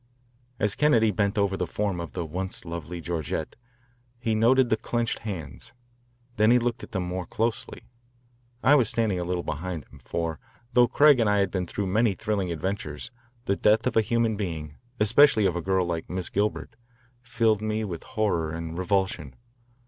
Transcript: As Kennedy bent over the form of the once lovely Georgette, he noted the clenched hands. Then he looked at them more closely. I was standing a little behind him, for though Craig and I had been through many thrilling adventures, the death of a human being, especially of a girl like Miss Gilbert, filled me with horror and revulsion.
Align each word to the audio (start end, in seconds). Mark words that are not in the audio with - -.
As 0.59 0.73
Kennedy 0.73 1.11
bent 1.11 1.37
over 1.37 1.55
the 1.55 1.67
form 1.67 1.99
of 1.99 2.13
the 2.13 2.25
once 2.25 2.65
lovely 2.65 3.01
Georgette, 3.01 3.55
he 4.17 4.33
noted 4.33 4.71
the 4.71 4.75
clenched 4.75 5.19
hands. 5.19 5.73
Then 6.37 6.49
he 6.49 6.57
looked 6.57 6.83
at 6.83 6.91
them 6.91 7.03
more 7.03 7.27
closely. 7.27 7.83
I 8.63 8.73
was 8.73 8.89
standing 8.89 9.19
a 9.19 9.23
little 9.23 9.43
behind 9.43 9.85
him, 9.91 9.99
for 9.99 10.39
though 10.73 10.87
Craig 10.87 11.19
and 11.19 11.29
I 11.29 11.37
had 11.37 11.51
been 11.51 11.67
through 11.67 11.85
many 11.85 12.15
thrilling 12.15 12.51
adventures, 12.51 13.11
the 13.45 13.55
death 13.55 13.85
of 13.85 13.95
a 13.95 14.01
human 14.01 14.35
being, 14.35 14.73
especially 14.99 15.45
of 15.45 15.55
a 15.55 15.61
girl 15.61 15.85
like 15.85 16.09
Miss 16.09 16.29
Gilbert, 16.29 16.75
filled 17.21 17.61
me 17.61 17.83
with 17.83 18.01
horror 18.01 18.49
and 18.51 18.79
revulsion. 18.79 19.35